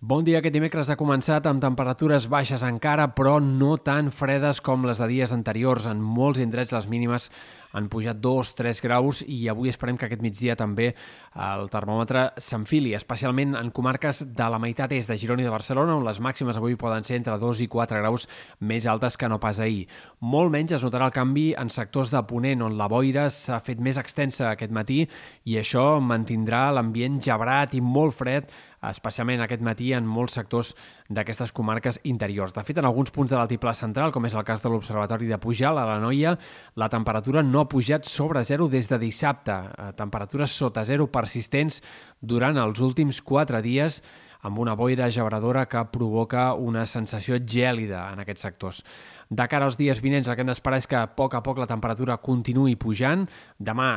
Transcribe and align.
Bon 0.00 0.24
dia. 0.24 0.38
Aquest 0.38 0.54
dimecres 0.56 0.88
ha 0.88 0.94
començat 0.96 1.44
amb 1.44 1.60
temperatures 1.60 2.24
baixes 2.32 2.62
encara, 2.64 3.10
però 3.12 3.34
no 3.44 3.74
tan 3.84 4.06
fredes 4.08 4.62
com 4.64 4.86
les 4.88 4.96
de 4.96 5.04
dies 5.10 5.34
anteriors. 5.36 5.84
En 5.90 6.00
molts 6.00 6.40
indrets 6.40 6.72
les 6.72 6.86
mínimes 6.88 7.26
han 7.72 7.88
pujat 7.88 8.18
2-3 8.22 8.82
graus 8.82 9.22
i 9.26 9.48
avui 9.48 9.70
esperem 9.70 9.98
que 9.98 10.08
aquest 10.08 10.22
migdia 10.24 10.56
també 10.58 10.90
el 11.38 11.68
termòmetre 11.70 12.24
s'enfili, 12.42 12.94
especialment 12.98 13.54
en 13.58 13.70
comarques 13.74 14.24
de 14.36 14.48
la 14.50 14.58
meitat 14.62 14.92
est 14.96 15.10
de 15.10 15.18
Girona 15.20 15.44
i 15.44 15.46
de 15.46 15.52
Barcelona, 15.52 15.96
on 15.96 16.06
les 16.06 16.20
màximes 16.20 16.58
avui 16.58 16.74
poden 16.80 17.06
ser 17.06 17.20
entre 17.20 17.38
2 17.38 17.62
i 17.64 17.68
4 17.70 18.00
graus 18.02 18.26
més 18.60 18.86
altes 18.90 19.16
que 19.16 19.28
no 19.30 19.38
pas 19.42 19.60
ahir. 19.60 19.86
Molt 20.20 20.50
menys 20.50 20.74
es 20.78 20.86
notarà 20.86 21.10
el 21.10 21.14
canvi 21.14 21.50
en 21.58 21.70
sectors 21.70 22.10
de 22.10 22.22
Ponent, 22.26 22.66
on 22.66 22.78
la 22.78 22.90
boira 22.90 23.28
s'ha 23.30 23.60
fet 23.62 23.78
més 23.78 24.00
extensa 24.00 24.50
aquest 24.50 24.74
matí 24.74 25.04
i 25.46 25.60
això 25.60 26.00
mantindrà 26.02 26.68
l'ambient 26.74 27.20
gebrat 27.22 27.78
i 27.78 27.84
molt 27.84 28.18
fred 28.18 28.50
especialment 28.88 29.42
aquest 29.44 29.62
matí 29.64 29.90
en 29.92 30.06
molts 30.08 30.36
sectors 30.38 30.72
d'aquestes 31.12 31.52
comarques 31.52 31.98
interiors. 32.08 32.54
De 32.56 32.64
fet, 32.64 32.78
en 32.80 32.88
alguns 32.88 33.12
punts 33.12 33.30
de 33.30 33.36
l'altiplà 33.36 33.74
central, 33.76 34.12
com 34.12 34.24
és 34.26 34.34
el 34.34 34.46
cas 34.46 34.62
de 34.64 34.72
l'Observatori 34.72 35.28
de 35.28 35.38
Pujal, 35.42 35.78
a 35.78 35.86
la 35.88 35.98
Noia, 36.00 36.36
la 36.80 36.88
temperatura 36.88 37.42
no 37.42 37.59
ha 37.60 37.68
pujat 37.68 38.08
sobre 38.08 38.42
zero 38.44 38.68
des 38.68 38.88
de 38.88 38.98
dissabte. 38.98 39.54
Temperatures 39.96 40.52
sota 40.56 40.84
zero 40.84 41.06
persistents 41.12 41.80
durant 42.20 42.58
els 42.60 42.80
últims 42.80 43.20
quatre 43.22 43.62
dies, 43.62 44.00
amb 44.42 44.58
una 44.58 44.74
boira 44.74 45.10
gebradora 45.12 45.66
que 45.68 45.82
provoca 45.92 46.54
una 46.54 46.86
sensació 46.88 47.36
gèlida 47.44 48.06
en 48.12 48.22
aquests 48.22 48.46
sectors. 48.46 48.84
De 49.30 49.46
cara 49.46 49.68
als 49.68 49.76
dies 49.78 50.00
vinents, 50.02 50.28
el 50.28 50.34
que 50.34 50.42
hem 50.42 50.50
d'esperar 50.50 50.80
és 50.80 50.88
que 50.90 50.96
a 50.98 51.06
poc 51.06 51.36
a 51.36 51.42
poc 51.44 51.60
la 51.60 51.68
temperatura 51.70 52.16
continuï 52.18 52.74
pujant. 52.80 53.28
Demà 53.60 53.92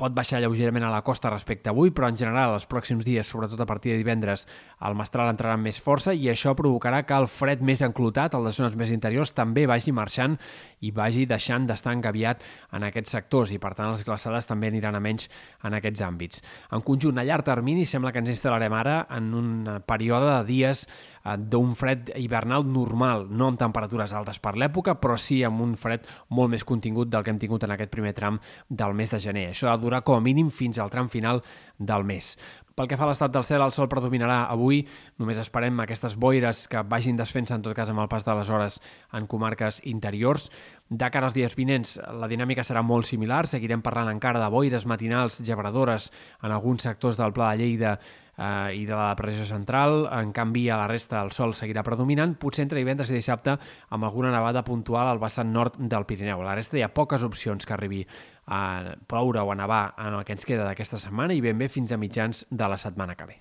pot 0.00 0.14
baixar 0.16 0.40
lleugerament 0.40 0.86
a 0.86 0.90
la 0.92 1.02
costa 1.04 1.28
respecte 1.28 1.68
a 1.68 1.74
avui, 1.74 1.92
però 1.92 2.08
en 2.08 2.16
general 2.16 2.54
els 2.54 2.66
pròxims 2.70 3.04
dies, 3.04 3.28
sobretot 3.28 3.60
a 3.60 3.66
partir 3.68 3.92
de 3.92 3.98
divendres, 4.00 4.46
el 4.86 4.96
mestral 4.96 5.28
entrarà 5.28 5.58
amb 5.58 5.68
més 5.68 5.80
força 5.82 6.14
i 6.16 6.30
això 6.32 6.54
provocarà 6.56 7.02
que 7.04 7.18
el 7.20 7.28
fred 7.28 7.60
més 7.60 7.82
enclotat, 7.84 8.34
el 8.34 8.48
de 8.48 8.54
zones 8.56 8.78
més 8.80 8.92
interiors, 8.94 9.34
també 9.36 9.66
vagi 9.68 9.92
marxant 9.92 10.38
i 10.80 10.92
vagi 10.96 11.26
deixant 11.28 11.68
d'estar 11.68 11.92
engaviat 11.98 12.44
en 12.76 12.88
aquests 12.88 13.12
sectors 13.18 13.52
i, 13.52 13.60
per 13.60 13.74
tant, 13.76 13.92
les 13.92 14.04
glaçades 14.06 14.48
també 14.48 14.72
aniran 14.72 14.96
a 14.96 15.04
menys 15.04 15.28
en 15.68 15.76
aquests 15.76 16.04
àmbits. 16.06 16.44
En 16.72 16.80
conjunt, 16.86 17.20
a 17.20 17.26
llarg 17.28 17.44
termini, 17.44 17.84
sembla 17.84 18.14
que 18.14 18.24
ens 18.24 18.32
instal·larem 18.32 18.72
ara 18.80 19.02
en 19.12 19.32
un 19.36 19.50
període 19.84 20.32
de 20.38 20.44
dies 20.48 20.86
d'un 21.36 21.74
fred 21.76 22.12
hivernal 22.16 22.64
normal, 22.64 23.26
no 23.30 23.50
amb 23.50 23.60
temperatures 23.60 24.14
altes 24.16 24.40
per 24.40 24.54
l'època, 24.56 24.96
però 25.00 25.18
sí 25.20 25.42
amb 25.44 25.60
un 25.60 25.76
fred 25.76 26.06
molt 26.30 26.50
més 26.54 26.64
contingut 26.64 27.10
del 27.10 27.24
que 27.24 27.34
hem 27.34 27.42
tingut 27.42 27.64
en 27.64 27.76
aquest 27.76 27.92
primer 27.92 28.14
tram 28.16 28.40
del 28.68 28.96
mes 28.96 29.12
de 29.12 29.20
gener. 29.20 29.50
Això 29.50 29.68
ha 29.68 29.76
de 29.76 29.84
durar 29.84 30.02
com 30.02 30.16
a 30.16 30.24
mínim 30.24 30.50
fins 30.50 30.78
al 30.78 30.90
tram 30.90 31.12
final 31.12 31.42
del 31.78 32.04
mes. 32.04 32.36
Pel 32.80 32.88
que 32.88 32.96
fa 32.96 33.04
a 33.04 33.10
l'estat 33.10 33.32
del 33.34 33.44
cel, 33.44 33.60
el 33.60 33.74
sol 33.76 33.90
predominarà 33.92 34.46
avui. 34.48 34.78
Només 35.20 35.36
esperem 35.36 35.82
aquestes 35.82 36.14
boires 36.16 36.62
que 36.70 36.80
vagin 36.88 37.18
desfent-se 37.18 37.52
en 37.52 37.64
tot 37.66 37.74
cas 37.76 37.90
amb 37.92 38.00
el 38.00 38.08
pas 38.08 38.24
de 38.24 38.32
les 38.38 38.48
hores 38.48 38.78
en 39.12 39.26
comarques 39.28 39.82
interiors. 39.90 40.48
De 40.88 41.10
cara 41.12 41.28
als 41.28 41.36
dies 41.36 41.52
vinents, 41.58 41.98
la 42.16 42.30
dinàmica 42.30 42.64
serà 42.64 42.80
molt 42.80 43.10
similar. 43.10 43.42
Seguirem 43.50 43.82
parlant 43.84 44.08
encara 44.14 44.40
de 44.40 44.48
boires 44.48 44.86
matinals 44.88 45.42
gebradores 45.44 46.08
en 46.40 46.56
alguns 46.56 46.88
sectors 46.88 47.20
del 47.20 47.34
Pla 47.36 47.52
de 47.52 47.60
Lleida 47.60 47.98
eh, 48.36 48.76
i 48.76 48.86
de 48.86 48.94
la 48.94 49.10
depressió 49.10 49.46
central. 49.48 50.06
En 50.12 50.32
canvi, 50.36 50.68
a 50.68 50.78
la 50.80 50.88
resta 50.90 51.20
el 51.24 51.32
sol 51.36 51.54
seguirà 51.56 51.84
predominant, 51.86 52.36
potser 52.40 52.66
entre 52.66 52.80
divendres 52.80 53.10
i 53.10 53.18
dissabte 53.18 53.56
amb 53.90 54.08
alguna 54.08 54.32
nevada 54.34 54.64
puntual 54.66 55.10
al 55.10 55.22
vessant 55.22 55.52
nord 55.52 55.78
del 55.78 56.06
Pirineu. 56.06 56.42
A 56.42 56.50
la 56.52 56.56
resta 56.58 56.78
hi 56.78 56.86
ha 56.86 56.94
poques 56.94 57.26
opcions 57.26 57.66
que 57.66 57.76
arribi 57.76 58.04
a 58.46 58.96
ploure 59.06 59.40
o 59.40 59.52
a 59.52 59.54
nevar 59.58 59.84
en 59.98 60.14
el 60.14 60.24
que 60.24 60.34
ens 60.34 60.46
queda 60.46 60.66
d'aquesta 60.66 60.98
setmana 60.98 61.36
i 61.36 61.44
ben 61.44 61.58
bé 61.58 61.70
fins 61.70 61.92
a 61.92 62.00
mitjans 62.00 62.46
de 62.50 62.68
la 62.68 62.80
setmana 62.80 63.16
que 63.16 63.30
ve. 63.30 63.40